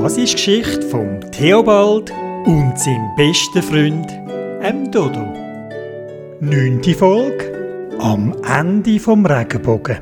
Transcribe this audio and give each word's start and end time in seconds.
Das 0.00 0.16
ist 0.16 0.32
die 0.32 0.36
Geschichte 0.36 0.82
von 0.82 1.20
Theobald 1.32 2.12
und 2.46 2.78
seinem 2.78 3.16
besten 3.16 3.62
Freund, 3.62 4.08
dem 4.62 4.90
Dodo. 4.92 5.20
Neunte 6.40 6.94
Folge 6.94 7.96
am 7.98 8.32
Ende 8.44 9.00
vom 9.00 9.26
Regenbogen. 9.26 9.98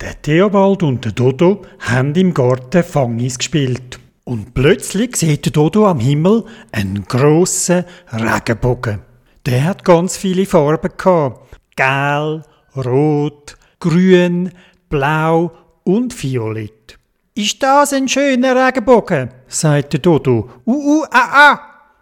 Der 0.00 0.20
Theobald 0.20 0.82
und 0.82 1.04
der 1.04 1.12
Dodo 1.12 1.62
haben 1.78 2.12
im 2.16 2.34
Garten 2.34 2.82
Fangis 2.82 3.38
gespielt. 3.38 4.00
Und 4.24 4.52
plötzlich 4.52 5.16
sieht 5.16 5.44
der 5.44 5.52
Dodo 5.52 5.86
am 5.86 6.00
Himmel 6.00 6.44
einen 6.72 7.04
grossen 7.04 7.84
Regenbogen. 8.12 8.98
Der 9.46 9.64
hat 9.64 9.84
ganz 9.84 10.16
viele 10.16 10.44
Farben 10.44 10.90
gehabt. 10.98 11.56
Gel, 11.76 12.42
rot, 12.76 13.56
grün, 13.78 14.50
blau 14.88 15.52
und 15.84 16.20
violett. 16.20 16.98
Ist 17.34 17.62
das 17.62 17.94
ein 17.94 18.08
schöner 18.08 18.54
Regenbogen? 18.54 19.30
sagt 19.48 19.94
der 19.94 20.00
Dodo. 20.00 20.50
Uh, 20.66 21.00
uh, 21.00 21.04
ah, 21.10 21.28
ah. 21.32 21.60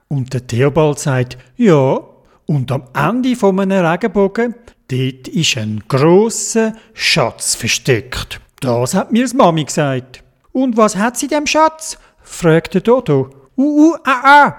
Und 0.09 0.35
der 0.35 0.45
Theobald 0.45 0.99
sagt, 0.99 1.39
ja. 1.57 2.01
Und 2.47 2.73
am 2.73 2.83
Ende 2.95 3.37
von 3.37 3.61
einem 3.61 3.87
Regenbogen, 3.87 4.57
dort 4.89 5.29
ist 5.29 5.57
ein 5.57 5.85
grosser 5.87 6.73
Schatz 6.95 7.55
versteckt. 7.55 8.41
Das 8.59 8.95
hat 8.95 9.13
mir 9.13 9.23
das 9.23 9.33
Mami 9.33 9.63
gesagt. 9.63 10.25
Und 10.51 10.77
was 10.77 10.97
hat 10.97 11.17
sie 11.17 11.29
dem 11.29 11.47
Schatz? 11.47 11.97
fragt 12.23 12.75
der 12.75 12.81
Dodo. 12.81 13.31
Uh, 13.57 13.93
uh, 13.93 13.97
ah, 14.03 14.23
ah. 14.25 14.57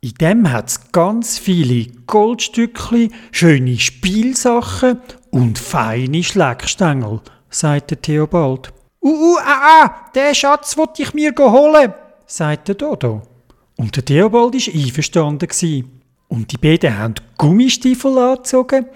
In 0.00 0.14
dem 0.14 0.50
hat's 0.50 0.90
ganz 0.90 1.38
viele 1.38 1.92
Goldstückli, 2.06 3.10
schöne 3.30 3.76
Spielsachen 3.78 5.00
und 5.30 5.58
feine 5.58 6.22
Schleckstängel, 6.22 7.20
sagt 7.50 7.90
der 7.90 8.00
Theobald. 8.00 8.72
Uh, 9.04 9.34
uh, 9.34 9.38
ah, 9.38 9.82
ah, 9.84 10.10
den 10.14 10.34
Schatz 10.34 10.78
wollte 10.78 11.02
ich 11.02 11.12
mir 11.12 11.34
holen, 11.36 11.92
sagt 12.24 12.68
der 12.68 12.74
Dodo. 12.74 13.20
Und 13.76 13.94
der 13.94 14.02
Theobald 14.02 14.54
war 14.54 14.74
einverstanden. 14.74 15.46
Gewesen. 15.46 16.00
Und 16.28 16.50
die 16.50 16.56
beiden 16.56 16.98
haben 16.98 17.14
Gummistiefel 17.36 18.16
angezogen 18.16 18.86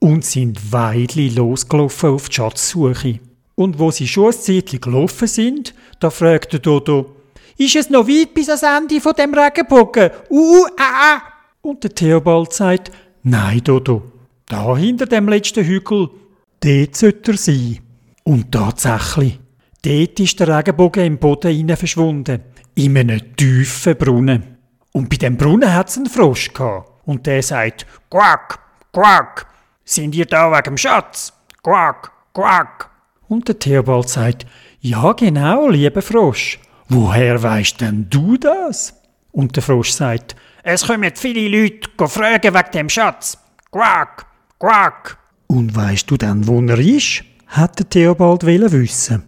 und 0.00 0.24
sind 0.24 0.72
weidli 0.72 1.28
losgelaufen 1.28 2.10
auf 2.10 2.28
die 2.28 2.34
Schatzsuche. 2.34 3.20
Und 3.54 3.78
wo 3.78 3.92
sie 3.92 4.08
schon 4.08 4.32
ein 4.32 4.40
Zeitchen 4.40 4.80
gelaufen 4.80 5.28
sind, 5.28 5.74
da 6.00 6.10
fragt 6.10 6.54
der 6.54 6.58
Dodo, 6.58 7.14
ist 7.56 7.76
es 7.76 7.88
noch 7.88 8.08
weit 8.08 8.34
bis 8.34 8.48
ans 8.48 8.64
Ende 8.64 9.00
von 9.00 9.12
dem 9.12 9.32
Regenbogen? 9.32 10.10
Uh, 10.28 10.64
uh, 10.64 10.66
ah, 10.76 11.14
ah. 11.14 11.22
Und 11.60 11.84
der 11.84 11.94
Theobald 11.94 12.52
sagt, 12.52 12.90
nein, 13.22 13.60
Dodo, 13.62 14.02
da 14.48 14.76
hinter 14.76 15.06
dem 15.06 15.28
letzten 15.28 15.64
Hügel, 15.64 16.10
dort 16.58 16.96
sollte 16.96 17.30
er 17.30 17.36
sein. 17.36 17.78
Und 18.24 18.50
tatsächlich, 18.50 19.38
dort 19.82 20.20
ist 20.20 20.40
der 20.40 20.56
Regenbogen 20.56 21.04
im 21.04 21.18
Boden 21.18 21.76
verschwunden, 21.76 22.40
in 22.74 22.96
einem 22.96 23.36
tiefen 23.36 23.96
Brunnen. 23.96 24.56
Und 24.92 25.08
bei 25.08 25.16
dem 25.16 25.36
Brunnen 25.36 25.72
hat 25.72 25.88
es 25.88 25.96
einen 25.96 26.06
Frosch 26.06 26.52
gehabt. 26.52 26.90
Und 27.04 27.26
der 27.26 27.42
sagt, 27.42 27.86
Quack, 28.10 28.58
Quack, 28.92 29.46
sind 29.84 30.14
ihr 30.14 30.26
da 30.26 30.50
wegen 30.50 30.62
dem 30.62 30.76
Schatz? 30.76 31.32
Quack, 31.62 32.10
Quack. 32.32 32.88
Und 33.28 33.48
der 33.48 33.58
Theobald 33.58 34.08
sagt, 34.08 34.46
ja 34.80 35.12
genau, 35.12 35.68
lieber 35.68 36.02
Frosch. 36.02 36.58
Woher 36.88 37.42
weißt 37.42 37.80
denn 37.80 38.08
du 38.10 38.36
das? 38.36 38.94
Und 39.32 39.56
der 39.56 39.62
Frosch 39.62 39.90
sagt, 39.90 40.36
es 40.62 40.86
kommen 40.86 41.10
viele 41.14 41.48
Leute 41.48 41.88
fragen 42.06 42.54
wegen 42.54 42.70
dem 42.74 42.88
Schatz. 42.88 43.38
Quack, 43.70 44.26
Quack. 44.58 45.18
Und 45.46 45.74
weißt 45.74 46.10
du 46.10 46.16
denn, 46.16 46.46
wo 46.46 46.60
er 46.60 46.78
ist? 46.78 47.24
hat 47.52 47.78
der 47.78 47.88
Theobald 47.88 48.44
wissen. 48.44 49.24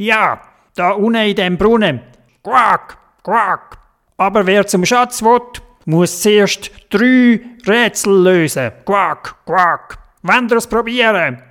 Ja, 0.00 0.40
da 0.76 0.92
unten 0.92 1.16
in 1.16 1.34
dem 1.34 1.58
Brunnen. 1.58 2.00
Quack, 2.44 2.96
Quack. 3.24 3.78
Aber 4.16 4.46
wer 4.46 4.64
zum 4.64 4.84
Schatz 4.84 5.20
will, 5.22 5.40
muss 5.86 6.22
zuerst 6.22 6.70
drei 6.88 7.40
Rätsel 7.66 8.22
lösen. 8.22 8.70
Quack, 8.84 9.34
Quack. 9.44 9.98
Wollt 10.22 10.52
ihr 10.52 10.56
es 10.56 10.68
probieren? 10.68 11.42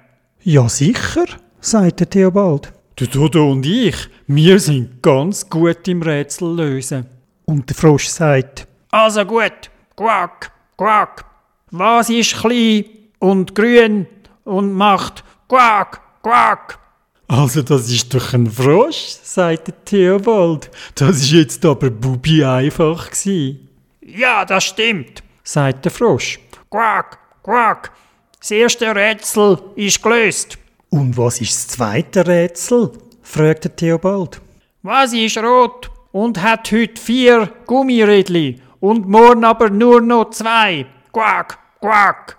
Ja, 0.43 0.69
sicher, 0.69 1.25
sagt 1.59 1.99
der 1.99 2.09
Theobald. 2.09 2.71
Der 2.97 3.07
Dodo 3.07 3.51
und 3.51 3.65
ich, 3.65 3.97
wir 4.27 4.61
sind 4.61 5.03
ganz 5.03 5.49
gut 5.49 5.85
im 5.89 6.01
Rätsel 6.01 6.55
lösen. 6.55 7.05
Und 7.43 7.67
der 7.67 7.75
Frosch 7.75 8.07
sagt, 8.07 8.65
also 8.91 9.25
gut, 9.25 9.69
Quack, 9.97 10.51
Quack. 10.77 11.25
Was 11.71 12.09
ist 12.09 12.39
klein 12.39 12.85
und 13.19 13.53
grün 13.53 14.07
und 14.45 14.71
macht 14.71 15.25
Quack, 15.49 15.99
Quack? 16.23 16.79
Also 17.27 17.61
das 17.61 17.89
ist 17.89 18.13
doch 18.13 18.33
ein 18.33 18.49
Frosch, 18.49 19.17
sagt 19.21 19.67
der 19.67 19.85
Theobald. 19.85 20.71
Das 20.95 21.17
ist 21.17 21.31
jetzt 21.31 21.65
aber 21.65 21.89
bubi 21.89 22.43
einfach 22.43 23.09
gsi. 23.11 23.59
Ja, 24.01 24.45
das 24.45 24.63
stimmt, 24.63 25.21
sagt 25.43 25.83
der 25.83 25.91
Frosch. 25.91 26.39
Quack, 26.69 27.17
Quack. 27.43 27.91
Das 28.39 28.51
erste 28.51 28.95
Rätsel 28.95 29.57
ist 29.75 30.01
gelöst. 30.01 30.57
Und 30.89 31.17
was 31.17 31.41
ist 31.41 31.53
das 31.53 31.67
zweite 31.67 32.25
Rätsel? 32.25 32.91
fragt 33.21 33.65
der 33.65 33.75
Theobald. 33.75 34.39
Was 34.83 35.11
ist 35.11 35.37
rot 35.37 35.91
und 36.13 36.41
hat 36.41 36.71
heute 36.71 37.01
vier 37.01 37.51
Gummirädli 37.65 38.61
und 38.79 39.07
morgen 39.07 39.43
aber 39.43 39.69
nur 39.69 39.99
noch 39.99 40.29
zwei? 40.29 40.85
Quack, 41.11 41.57
quack. 41.81 42.37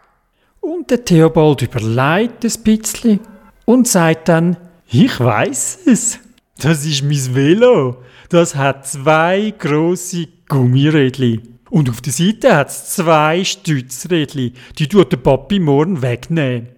Und 0.61 0.91
der 0.91 1.05
Theobald 1.05 1.61
überlegt 1.61 2.45
ein 2.45 2.63
bisschen 2.65 3.21
und 3.67 3.87
sagt 3.87 4.29
dann, 4.29 4.57
ich 4.91 5.21
weiß 5.21 5.81
es. 5.87 6.19
Das 6.59 6.85
ist 6.85 7.03
mein 7.03 7.35
Velo. 7.35 8.03
Das 8.31 8.55
hat 8.55 8.87
zwei 8.87 9.55
große 9.57 10.27
Gummirädli. 10.49 11.41
Und 11.71 11.91
auf 11.91 12.01
der 12.01 12.13
Seite 12.13 12.57
hat 12.57 12.69
es 12.69 12.97
zwei 12.97 13.45
Stützrädli. 13.45 14.55
Die 14.79 14.89
tut 14.89 15.13
der 15.13 15.19
Papi 15.19 15.59
morgen 15.59 16.01
wegnehmen. 16.01 16.69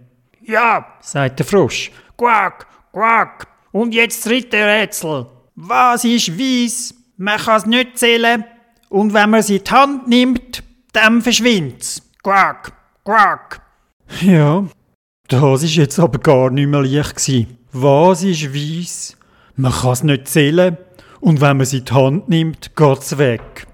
Ja, 0.43 0.87
sagt 1.00 1.38
der 1.38 1.47
Frosch. 1.47 1.93
Quack, 2.16 2.66
quack. 2.93 3.47
Und 3.72 3.94
jetzt 3.94 4.25
das 4.25 4.32
dritte 4.32 4.56
Rätsel. 4.56 5.27
Was 5.54 6.04
ist 6.04 6.37
weiß? 6.37 6.94
Man 7.16 7.38
kann 7.38 7.56
es 7.59 7.66
nicht 7.66 7.98
zählen. 7.98 8.44
Und 8.88 9.15
wenn 9.15 9.31
man 9.31 9.42
sie 9.42 9.59
in 9.59 9.65
die 9.65 9.71
Hand 9.71 10.09
nimmt, 10.09 10.65
dann 10.92 11.22
verschwindet 11.22 11.82
es. 11.82 12.03
Quack, 12.22 12.72
quack. 13.04 13.62
Ja, 14.21 14.65
das 15.28 15.41
war 15.41 15.59
jetzt 15.60 16.00
aber 16.00 16.19
gar 16.19 16.50
nicht 16.50 16.66
mehr 16.66 16.82
leicht. 16.82 17.15
Gewesen. 17.15 17.59
Was 17.72 18.25
ist 18.25 18.53
weiß? 18.53 19.16
Man 19.54 19.72
kann 19.72 19.92
es 19.92 20.03
nicht 20.03 20.26
zählen. 20.26 20.76
Und 21.20 21.41
wenn 21.41 21.58
man 21.58 21.66
sie 21.66 21.78
in 21.78 21.84
die 21.84 21.92
Hand 21.92 22.28
nimmt, 22.28 22.75
geht 22.75 22.98
es 22.98 23.16
weg. 23.16 23.66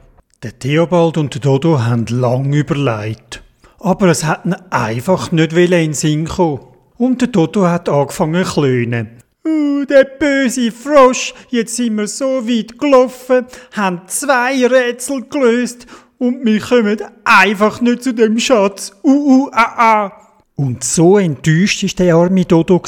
Der 0.42 0.58
Theobald 0.58 1.16
und 1.16 1.32
der 1.32 1.40
Dodo 1.40 1.80
haben 1.80 2.04
lang 2.06 2.52
überlegt. 2.52 3.42
Aber 3.78 4.08
es 4.08 4.24
hat 4.24 4.44
ihnen 4.44 4.56
einfach 4.70 5.32
nicht 5.32 5.52
in 5.54 5.70
den 5.70 5.94
Sinn 5.94 6.26
kommen. 6.26 6.60
Und 6.98 7.22
der 7.22 7.28
Dodo 7.28 7.66
hat 7.68 7.88
angefangen 7.88 8.44
zu 8.44 8.52
klönen. 8.52 9.22
Uh, 9.46 9.84
der 9.86 10.04
böse 10.04 10.72
Frosch, 10.72 11.32
jetzt 11.50 11.76
sind 11.76 11.96
wir 11.96 12.08
so 12.08 12.46
weit 12.46 12.78
gelaufen, 12.78 13.46
haben 13.72 14.02
zwei 14.08 14.66
Rätsel 14.66 15.22
gelöst 15.22 15.86
und 16.18 16.44
wir 16.44 16.60
kommen 16.60 16.98
einfach 17.24 17.80
nicht 17.80 18.02
zu 18.02 18.12
dem 18.12 18.38
Schatz. 18.38 18.92
Uh, 19.04 19.44
uh, 19.44 19.50
ah, 19.52 19.74
ah. 19.76 20.25
Und 20.56 20.82
so 20.82 21.18
enttäuscht 21.18 21.82
war 21.82 21.90
der 21.98 22.14
arme 22.16 22.44
Dodo, 22.44 22.82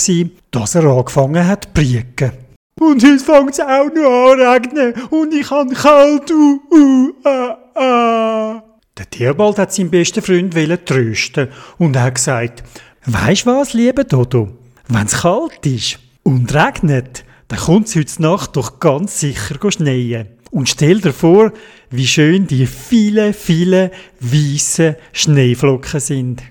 dass 0.50 0.74
er 0.74 0.84
angefangen 0.84 1.46
hat 1.46 1.64
zu 1.64 1.70
prieken. 1.74 2.32
Und 2.80 3.02
jetzt 3.02 3.26
fängt 3.26 3.50
es 3.50 3.60
auch 3.60 3.92
noch 3.94 4.32
an 4.32 4.40
regnen 4.40 4.94
und 5.10 5.34
ich 5.34 5.50
habe 5.50 5.74
kalt. 5.74 6.30
Uh, 6.30 6.60
uh, 6.72 7.12
ah, 7.24 7.58
ah. 7.74 8.62
Der 8.96 9.10
Tierbald 9.10 9.58
hat 9.58 9.72
seinen 9.72 9.90
besten 9.90 10.22
Freund 10.22 10.54
trösten 10.86 11.48
und 11.76 11.96
hat 11.98 12.14
gesagt, 12.14 12.62
Weisst 13.04 13.46
was, 13.46 13.72
lieber 13.72 14.04
Dodo? 14.04 14.50
Wenn's 14.88 15.22
kalt 15.22 15.64
ist 15.64 15.98
und 16.24 16.52
regnet, 16.54 17.24
dann 17.48 17.58
kommt 17.58 17.88
es 17.88 17.96
heute 17.96 18.22
Nacht 18.22 18.56
doch 18.56 18.80
ganz 18.80 19.20
sicher 19.20 19.70
schneien. 19.70 20.28
Und 20.50 20.68
stell 20.68 21.00
dir 21.00 21.12
vor, 21.12 21.52
wie 21.90 22.06
schön 22.06 22.46
die 22.46 22.66
vielen, 22.66 23.32
vielen 23.32 23.90
weißen 24.20 24.96
Schneeflocken 25.12 26.00
sind. 26.00 26.42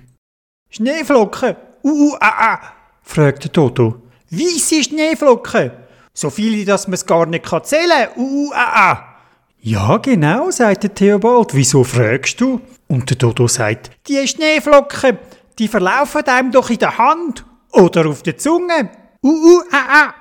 Schneeflocken? 0.70 1.56
Uh, 1.84 1.90
uh, 1.90 2.18
ah, 2.20 2.54
ah, 2.54 2.60
fragt 3.02 3.52
Toto. 3.54 4.02
Weisse 4.30 4.84
Schneeflocken? 4.84 5.72
So 6.14 6.30
viele, 6.30 6.66
dass 6.66 6.88
man 6.88 6.96
es 6.96 7.06
gar 7.06 7.26
nicht 7.26 7.46
zählen 7.64 7.90
kann. 7.90 8.12
Uh, 8.18 8.48
uh, 8.48 8.52
ah, 8.54 8.92
ah. 8.92 9.04
Ja, 9.60 9.98
genau, 9.98 10.52
sagt 10.52 10.84
der 10.84 10.94
Theobald. 10.94 11.54
Wieso 11.54 11.84
fragst 11.84 12.40
du? 12.42 12.62
Und 12.88 13.10
der 13.10 13.18
Dodo 13.18 13.48
sagt, 13.48 13.92
die 14.08 14.28
Schneeflocken, 14.28 15.18
die 15.60 15.68
verlaufen 15.68 16.24
einem 16.26 16.52
doch 16.52 16.70
in 16.70 16.80
der 16.80 16.98
Hand 16.98 17.46
oder 17.72 18.08
auf 18.08 18.24
der 18.24 18.38
Zunge. 18.38 18.90
Uh, 19.24 19.30
uh, 19.30 19.62
ah, 19.72 19.86
ah. 19.90 20.14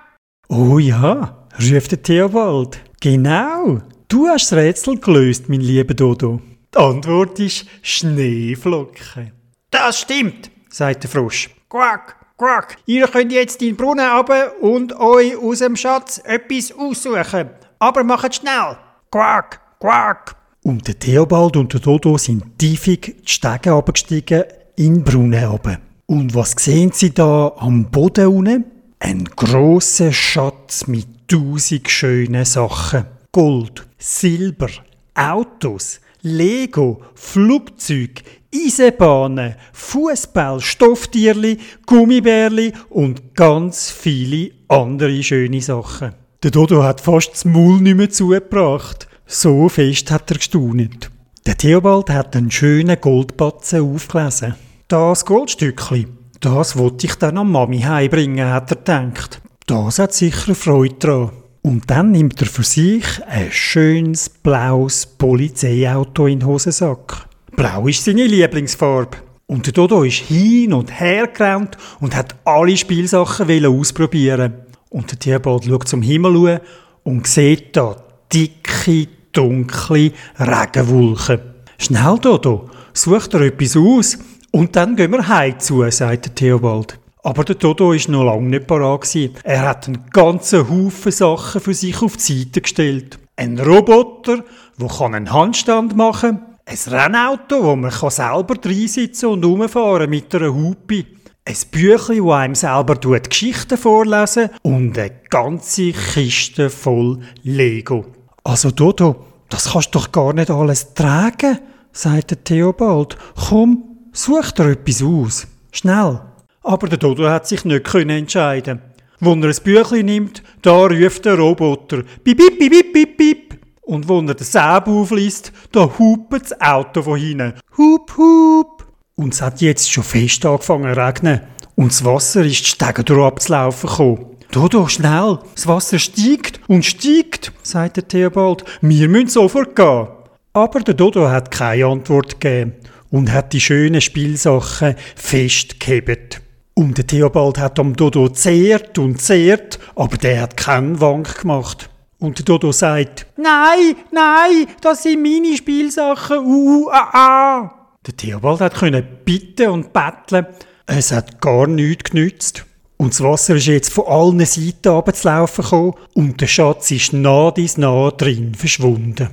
Oh 0.48 0.78
ja, 0.78 1.46
ruft 1.58 1.92
der 1.92 2.02
Theobald. 2.02 2.80
Genau. 3.00 3.82
Du 4.08 4.28
hast 4.28 4.52
das 4.52 4.58
Rätsel 4.58 4.98
gelöst, 4.98 5.48
mein 5.48 5.60
lieber 5.60 5.94
Dodo. 5.94 6.40
Die 6.72 6.78
Antwort 6.78 7.38
ist 7.40 7.66
Schneeflocken. 7.82 9.35
Das 9.78 10.00
stimmt, 10.00 10.50
sagt 10.70 11.02
der 11.02 11.10
Frosch. 11.10 11.50
Quack, 11.68 12.16
quack. 12.38 12.78
Ihr 12.86 13.06
könnt 13.08 13.30
jetzt 13.30 13.60
in 13.60 13.68
den 13.68 13.76
Brunnen 13.76 14.10
runter 14.10 14.52
und 14.62 14.98
euch 14.98 15.36
aus 15.36 15.58
dem 15.58 15.76
Schatz 15.76 16.16
etwas 16.24 16.72
aussuchen. 16.72 17.50
Aber 17.78 18.02
machet 18.02 18.36
schnell! 18.36 18.78
Quack, 19.10 19.60
quack! 19.78 20.34
Und 20.62 20.88
der 20.88 20.98
Theobald 20.98 21.58
und 21.58 21.74
der 21.74 21.80
Dodo 21.80 22.16
sind 22.16 22.58
tiefig 22.58 23.16
die 23.22 23.30
Stege 23.30 23.74
abgestiegen 23.74 24.44
in 24.76 24.94
den 24.94 25.04
Brunnen 25.04 25.46
oben. 25.46 25.76
Und 26.06 26.34
was 26.34 26.52
sehen 26.52 26.92
sie 26.92 27.12
da 27.12 27.52
am 27.58 27.90
Boden 27.90 28.28
unten? 28.28 28.64
Ein 28.98 29.26
grosser 29.26 30.10
Schatz 30.10 30.86
mit 30.86 31.28
tausend 31.28 31.90
schönen 31.90 32.46
Sachen. 32.46 33.04
Gold, 33.30 33.86
Silber, 33.98 34.70
Autos, 35.14 36.00
Lego, 36.26 37.00
Flugzeug, 37.14 38.22
Eisenbahnen, 38.52 39.54
Fußball, 39.72 40.60
Stofftierli, 40.60 41.58
Gummibärli 41.86 42.72
und 42.90 43.36
ganz 43.36 43.92
viele 43.92 44.50
andere 44.66 45.22
schöne 45.22 45.60
Sachen. 45.62 46.14
Der 46.42 46.50
Dodo 46.50 46.82
hat 46.82 47.00
fast 47.00 47.32
das 47.32 47.44
Maul 47.44 47.80
nicht 47.80 47.96
mehr 47.96 48.10
zugebracht. 48.10 49.06
So 49.24 49.68
fest 49.68 50.10
hat 50.10 50.30
er 50.32 50.38
gestaunet. 50.38 51.10
Der 51.46 51.56
Theobald 51.56 52.10
hat 52.10 52.34
einen 52.34 52.50
schönen 52.50 53.00
Goldbatzen 53.00 53.82
aufgelesen. 53.94 54.56
Das 54.88 55.24
Goldstückli, 55.24 56.08
das 56.40 56.76
wollte 56.76 57.06
ich 57.06 57.14
dann 57.14 57.38
an 57.38 57.52
Mami 57.52 57.82
heimbringen, 57.82 58.50
hat 58.50 58.72
er 58.72 58.76
gedacht. 58.78 59.40
Das 59.66 60.00
hat 60.00 60.12
sicher 60.12 60.56
Freude 60.56 60.96
dran. 60.96 61.30
Und 61.66 61.90
dann 61.90 62.12
nimmt 62.12 62.40
er 62.40 62.46
für 62.46 62.62
sich 62.62 63.04
ein 63.26 63.50
schönes 63.50 64.28
blaues 64.28 65.04
Polizeiauto 65.04 66.28
in 66.28 66.38
den 66.38 66.46
Hosensack. 66.46 67.26
Blau 67.56 67.88
ist 67.88 68.04
seine 68.04 68.24
Lieblingsfarbe. 68.24 69.16
Und 69.46 69.66
der 69.66 69.72
Dodo 69.72 70.04
ist 70.04 70.18
hin 70.18 70.72
und 70.72 71.00
her 71.00 71.26
gerannt 71.26 71.76
und 71.98 72.14
hat 72.14 72.36
alle 72.44 72.76
Spielsachen 72.76 73.66
ausprobieren. 73.66 74.54
Und 74.90 75.10
der 75.10 75.18
Tierbald 75.18 75.64
schaut 75.64 75.88
zum 75.88 76.02
Himmel 76.02 76.60
und 77.02 77.26
sieht 77.26 77.76
da 77.76 77.96
dicke, 78.32 79.08
dunkle 79.32 80.12
Regenwolken. 80.38 81.40
Schnell, 81.78 82.16
Dodo, 82.20 82.70
such 82.92 83.26
dir 83.26 83.40
etwas 83.40 83.76
aus 83.76 84.18
und 84.52 84.76
dann 84.76 84.94
gehen 84.94 85.10
wir 85.10 85.26
heim 85.26 85.58
zu, 85.58 85.90
sagt 85.90 86.26
der 86.26 86.34
Theobald. 86.36 86.96
Aber 87.26 87.42
der 87.42 87.56
Dodo 87.56 87.92
ist 87.92 88.08
noch 88.08 88.22
lange 88.22 88.50
nicht 88.50 88.68
parat. 88.68 89.12
Er 89.42 89.62
hat 89.62 89.88
einen 89.88 90.04
ganzen 90.12 90.70
Haufen 90.70 91.10
Sachen 91.10 91.60
für 91.60 91.74
sich 91.74 92.00
auf 92.00 92.16
die 92.16 92.44
Seite 92.44 92.60
gestellt. 92.60 93.18
Ein 93.34 93.58
Roboter, 93.58 94.44
der 94.78 95.00
einen 95.00 95.32
Handstand 95.32 95.96
machen 95.96 96.38
kann. 96.38 96.56
Ein 96.66 96.92
Rennauto, 96.94 97.64
wo 97.64 97.74
man 97.74 97.90
selber 97.90 98.54
reinsitzen 98.64 99.28
und 99.28 99.44
umfahren 99.44 100.08
mit 100.08 100.32
einer 100.36 100.54
Hupe. 100.54 101.04
Ein 101.44 101.56
Büchlein, 101.72 102.24
das 102.24 102.32
einem 102.32 102.54
selber 102.54 102.94
Geschichten 102.94 103.76
vorlesen 103.76 104.50
und 104.62 104.96
eine 104.96 105.10
ganze 105.28 105.90
Kiste 105.90 106.70
voll 106.70 107.18
Lego. 107.42 108.06
Also 108.44 108.70
Dodo, 108.70 109.16
das 109.48 109.72
kannst 109.72 109.92
du 109.92 109.98
doch 109.98 110.12
gar 110.12 110.32
nicht 110.32 110.48
alles 110.48 110.94
tragen, 110.94 111.58
sagte 111.90 112.36
Theobald. 112.36 113.18
Komm, 113.48 113.82
such 114.12 114.52
dir 114.52 114.70
etwas 114.70 115.02
aus. 115.02 115.48
Schnell. 115.72 116.20
Aber 116.66 116.88
der 116.88 116.98
Dodo 116.98 117.28
hat 117.28 117.46
sich 117.46 117.64
nicht 117.64 117.94
entscheiden 117.94 118.80
Wenn 119.20 119.40
er 119.40 119.50
ein 119.50 119.56
Büchlein 119.62 120.06
nimmt, 120.06 120.42
da 120.62 120.72
ruft 120.72 121.24
der 121.24 121.38
Roboter 121.38 122.02
bip, 122.24 122.38
bip, 122.38 122.58
bip, 122.58 122.70
bip, 122.70 122.92
bip, 122.92 123.16
bip. 123.16 123.60
Und 123.82 124.08
wenn 124.08 124.26
er 124.26 124.34
den 124.34 124.44
Säbe 124.44 124.90
aufliest, 124.90 125.52
da 125.70 125.88
hupt 125.96 126.32
das 126.32 126.60
Auto 126.60 127.02
von 127.02 127.20
hinten. 127.20 127.54
Hup, 127.78 128.16
hup. 128.16 128.84
Und 129.14 129.32
es 129.32 129.42
hat 129.42 129.60
jetzt 129.60 129.92
schon 129.92 130.02
fest 130.02 130.44
angefangen 130.44 130.92
zu 130.92 131.00
regnen. 131.00 131.40
Und 131.76 131.92
das 131.92 132.04
Wasser 132.04 132.44
ist 132.44 132.62
die 132.62 132.70
Stege 132.70 133.24
abzulaufen 133.24 133.88
gekommen. 133.88 134.26
Dodo, 134.50 134.88
schnell! 134.88 135.38
Das 135.54 135.68
Wasser 135.68 136.00
steigt 136.00 136.58
und 136.66 136.84
steigt, 136.84 137.52
sagt 137.62 137.98
der 137.98 138.08
Theobald. 138.08 138.64
Wir 138.80 139.08
müssen 139.08 139.28
sofort 139.28 139.76
gehen. 139.76 140.08
Aber 140.52 140.80
der 140.80 140.94
Dodo 140.94 141.28
hat 141.28 141.52
keine 141.52 141.86
Antwort 141.86 142.40
gegeben 142.40 142.72
und 143.12 143.30
hat 143.30 143.52
die 143.52 143.60
schönen 143.60 144.00
Spielsachen 144.00 144.96
festgehebt. 145.14 146.40
Und 146.78 146.98
der 146.98 147.06
Theobald 147.06 147.58
hat 147.58 147.78
am 147.78 147.96
Dodo 147.96 148.28
zehrt 148.28 148.98
und 148.98 149.18
zehrt, 149.22 149.78
aber 149.94 150.18
der 150.18 150.42
hat 150.42 150.58
keinen 150.58 151.00
Wank 151.00 151.40
gemacht. 151.40 151.88
Und 152.18 152.36
der 152.36 152.44
Dodo 152.44 152.70
sagt, 152.70 153.26
Nein, 153.38 153.96
nein, 154.12 154.66
das 154.82 155.02
sind 155.02 155.22
meine 155.22 155.56
Spielsachen, 155.56 156.38
uh, 156.44 156.90
ah, 156.90 157.08
ah. 157.14 157.70
Der 158.06 158.14
Theobald 158.14 158.60
hat 158.60 158.74
können 158.74 159.06
bitten 159.24 159.70
und 159.70 159.94
betteln. 159.94 160.46
Es 160.84 161.12
hat 161.12 161.40
gar 161.40 161.66
nichts 161.66 162.10
genützt. 162.10 162.66
Und 162.98 163.14
das 163.14 163.22
Wasser 163.22 163.56
ist 163.56 163.66
jetzt 163.66 163.92
von 163.92 164.06
allen 164.06 164.44
Seiten 164.44 164.88
runterzulaufen 164.88 165.64
gekommen 165.64 165.94
und 166.12 166.42
der 166.42 166.46
Schatz 166.46 166.90
ist 166.90 167.14
nah 167.14 167.52
dies 167.52 167.78
nah 167.78 168.10
drin 168.10 168.54
verschwunden. 168.54 169.30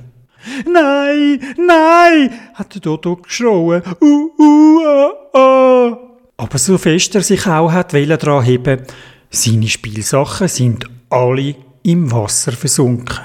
Nein, 0.64 1.40
nein, 1.58 2.30
hat 2.54 2.74
der 2.74 2.80
Dodo 2.80 3.16
geschrien. 3.16 3.82
Uh, 4.00 4.30
uh, 4.38 4.86
ah, 4.86 5.38
ah. 5.38 6.13
Aber 6.36 6.58
so 6.58 6.78
fest 6.78 7.14
er 7.14 7.22
sich 7.22 7.46
auch 7.46 7.70
hat 7.70 7.92
daran 7.94 8.44
heben, 8.44 8.82
seine 9.30 9.68
Spielsachen 9.68 10.48
sind 10.48 10.84
alle 11.10 11.54
im 11.82 12.10
Wasser 12.10 12.52
versunken. 12.52 13.20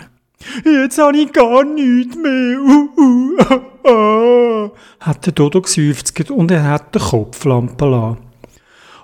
Jetzt 0.63 0.97
habe 0.97 1.17
ich 1.17 1.33
gar 1.33 1.63
nichts 1.63 2.15
mehr. 2.15 2.59
Uh, 2.59 2.89
uh, 2.97 3.37
ah, 3.39 3.89
ah, 3.89 4.71
hat 4.99 5.25
der 5.25 5.33
Dodo 5.33 5.61
geseufzt 5.61 6.31
und 6.31 6.51
er 6.51 6.63
hat 6.63 6.95
den 6.95 7.01
Kopflampe 7.01 7.85
lassen. 7.85 8.17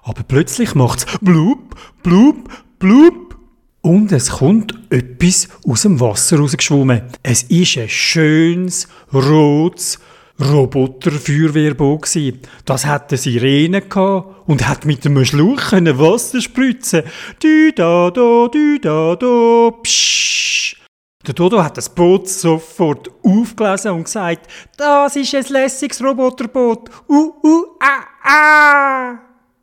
Aber 0.04 0.24
plötzlich 0.24 0.76
macht's 0.76 1.06
blub, 1.22 1.76
blub, 2.04 2.50
blub. 2.80 3.38
Und 3.82 4.12
es 4.12 4.32
kommt 4.32 4.74
etwas 4.90 5.48
aus 5.68 5.84
dem 5.84 6.00
Wasser 6.00 6.40
rausgeschwommen. 6.40 7.04
Es 7.22 7.44
ist 7.44 7.78
ein 7.78 7.90
schönes, 7.90 8.88
rotes, 9.14 10.00
Roboterfeuerwehrboot 10.40 12.02
gsi. 12.04 12.40
Das 12.66 12.86
hat 12.86 13.12
eine 13.12 13.18
Sirene 13.18 13.82
und 14.46 14.68
hat 14.68 14.86
mit 14.86 15.06
einem 15.06 15.24
Schluch 15.24 15.72
Wasser 15.72 16.42
spritzen. 16.42 17.04
Dü 17.42 17.72
da 17.74 18.12
da, 18.12 18.48
dü 18.48 18.80
da 18.80 19.16
da, 19.16 19.72
psch. 19.82 20.76
Der 21.26 21.34
Dodo 21.34 21.64
hat 21.64 21.78
das 21.78 21.90
Boot 21.90 22.30
sofort 22.30 23.10
aufgelesen 23.24 23.92
und 23.92 24.04
gesagt, 24.04 24.48
das 24.78 25.16
ist 25.16 25.34
ein 25.34 25.46
lässiges 25.50 26.04
Roboterboot. 26.04 26.90
Uh, 27.10 27.34
uh, 27.44 27.64
ah, 27.80 28.04
ah. 28.24 29.20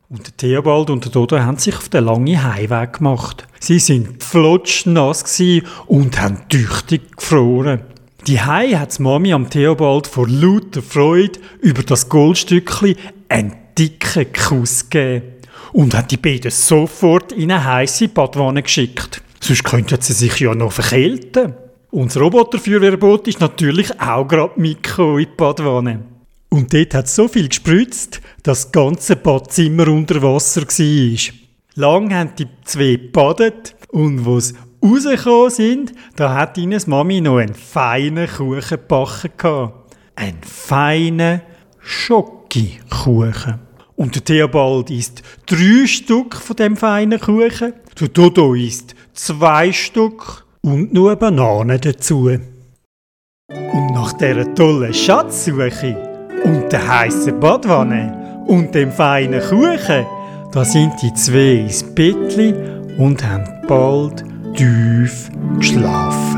Und 0.09 0.27
der 0.27 0.37
Theobald 0.37 0.89
und 0.89 1.05
der 1.05 1.11
Dodo 1.11 1.39
haben 1.39 1.57
sich 1.57 1.77
auf 1.77 1.87
den 1.87 2.03
langen 2.03 2.43
Heimweg 2.43 2.97
gemacht. 2.97 3.47
Sie 3.59 3.79
sind 3.79 4.21
flotschnass 4.21 5.41
und 5.87 6.19
haben 6.19 6.49
tüchtig 6.49 7.15
gefroren. 7.15 7.81
Die 8.27 8.39
Hai 8.39 8.69
hat 8.69 9.01
Mami 9.01 9.33
am 9.33 9.49
Theobald 9.49 10.07
vor 10.07 10.29
lauter 10.29 10.81
Freude 10.81 11.41
über 11.59 11.83
das 11.83 12.07
Goldstückli 12.07 12.95
einen 13.27 13.53
dicken 13.77 14.31
Kuss 14.31 14.89
gegeben 14.89 15.33
und 15.73 15.93
hat 15.93 16.09
die 16.09 16.15
beiden 16.15 16.49
sofort 16.49 17.33
in 17.33 17.51
eine 17.51 17.65
heiße 17.65 18.07
Badwanne 18.07 18.63
geschickt. 18.63 19.21
Sonst 19.41 19.65
könnten 19.65 19.99
sie 19.99 20.13
sich 20.13 20.39
ja 20.39 20.55
noch 20.55 20.71
verkälten. 20.71 21.55
Und 21.91 22.15
das 22.15 22.21
Roboterfeuerwehrboot 22.21 23.27
ist 23.27 23.41
natürlich 23.41 23.99
auch 23.99 24.25
gerade 24.25 24.57
mitgekommen 24.57 25.19
in 25.19 25.25
die 25.25 25.35
Badwanne. 25.35 25.99
Und 26.47 26.73
dort 26.73 26.93
hat 26.93 27.09
so 27.09 27.27
viel 27.27 27.49
gespritzt, 27.49 28.21
dass 28.43 28.63
das 28.63 28.71
ganze 28.71 29.17
Badzimmer 29.17 29.89
unter 29.89 30.21
Wasser 30.21 30.61
war. 30.61 31.33
Lang 31.75 32.13
haben 32.13 32.29
die 32.37 32.47
zwei 32.63 32.95
badet 32.95 33.75
und 33.93 34.25
was 34.25 34.55
rausgekommen 34.83 35.49
sind, 35.51 35.93
da 36.15 36.33
hat 36.33 36.57
ihnen 36.57 36.81
Mami 36.87 37.21
noch 37.21 37.37
einen 37.37 37.53
feinen 37.53 38.27
Kuchen 38.27 38.61
gebacken. 38.69 39.71
Einen 40.15 40.41
feinen 40.41 41.41
Schoki-Kuchen. 41.79 43.59
Und 43.95 44.15
der 44.15 44.23
Theobald 44.23 44.89
isst 44.89 45.21
drei 45.45 45.85
Stück 45.85 46.35
von 46.35 46.55
dem 46.55 46.75
feinen 46.75 47.19
Kuchen. 47.19 47.73
Der 47.99 48.07
Dodo 48.07 48.55
isst 48.55 48.95
zwei 49.13 49.71
Stück 49.71 50.43
und 50.61 50.91
nur 50.91 51.15
Bananen 51.15 51.79
dazu. 51.79 52.29
Und 52.29 53.91
nach 53.93 54.13
dieser 54.13 54.55
tollen 54.55 54.93
Schatzsuche 54.93 55.95
und 56.43 56.71
der 56.71 56.87
heißen 56.87 57.39
Badwanne 57.39 58.43
und 58.47 58.73
dem 58.73 58.91
feinen 58.91 59.41
Kuchen, 59.41 60.05
da 60.51 60.65
sind 60.65 60.99
die 61.01 61.13
zwei 61.13 61.61
ins 61.61 61.83
Bettli 61.83 62.72
und 62.97 63.23
haben 63.25 63.45
bald 63.67 64.23
tief 64.55 65.29
geschlafen. 65.57 66.32